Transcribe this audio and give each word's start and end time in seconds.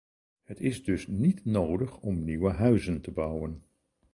Het 0.43 0.59
is 0.59 0.83
dus 0.83 1.07
niet 1.07 1.45
nodig 1.45 1.99
om 1.99 2.23
nieuwe 2.23 2.49
huizen 2.49 3.01
te 3.01 3.11
bouwen. 3.11 3.63